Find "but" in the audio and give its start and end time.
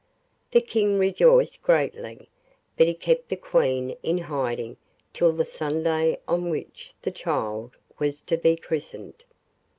2.75-2.87